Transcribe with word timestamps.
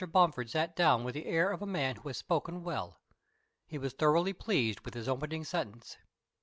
Bomford 0.11 0.49
sat 0.49 0.75
down 0.75 1.03
with 1.03 1.13
the 1.13 1.27
air 1.27 1.51
of 1.51 1.61
a 1.61 1.67
man 1.67 1.97
who 1.97 2.09
has 2.09 2.17
spoken 2.17 2.63
well. 2.63 2.97
He 3.67 3.77
was 3.77 3.93
thoroughly 3.93 4.33
pleased 4.33 4.79
with 4.79 4.95
his 4.95 5.07
opening 5.07 5.43
sentence. 5.43 5.95